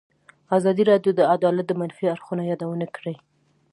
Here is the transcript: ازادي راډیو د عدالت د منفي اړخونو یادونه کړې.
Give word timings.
ازادي 0.57 0.83
راډیو 0.91 1.11
د 1.15 1.21
عدالت 1.35 1.65
د 1.67 1.71
منفي 1.79 2.05
اړخونو 2.13 2.41
یادونه 2.51 2.85
کړې. 2.95 3.15